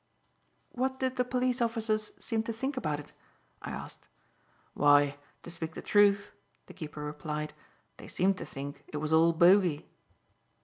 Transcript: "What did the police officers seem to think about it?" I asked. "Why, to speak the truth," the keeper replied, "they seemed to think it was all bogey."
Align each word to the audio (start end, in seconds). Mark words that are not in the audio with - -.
"What 0.71 0.97
did 0.97 1.17
the 1.17 1.23
police 1.23 1.61
officers 1.61 2.11
seem 2.17 2.41
to 2.49 2.51
think 2.53 2.75
about 2.75 2.99
it?" 2.99 3.13
I 3.61 3.69
asked. 3.69 4.07
"Why, 4.73 5.17
to 5.43 5.51
speak 5.51 5.75
the 5.75 5.81
truth," 5.83 6.31
the 6.65 6.73
keeper 6.73 7.03
replied, 7.03 7.53
"they 7.97 8.07
seemed 8.07 8.39
to 8.39 8.45
think 8.47 8.83
it 8.87 8.97
was 8.97 9.13
all 9.13 9.31
bogey." 9.31 9.91